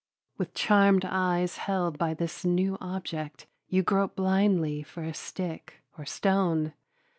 With 0.35 0.55
charmed 0.55 1.05
eyes 1.07 1.57
held 1.57 1.99
by 1.99 2.15
this 2.15 2.43
new 2.43 2.75
object, 2.81 3.45
you 3.67 3.83
grope 3.83 4.15
blindly 4.15 4.81
for 4.81 5.03
a 5.03 5.13
stick 5.13 5.83
or 5.95 6.07
stone. 6.07 6.73